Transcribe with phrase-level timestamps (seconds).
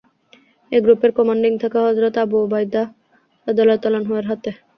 [0.71, 2.83] এ গ্রুপের কমান্ডিং থাকে হযরত আবু উবায়দা
[3.47, 4.49] রাযিয়াল্লাহু আনহু-এর হাতে।